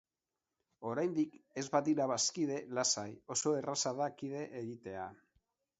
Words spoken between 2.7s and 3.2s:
lasai,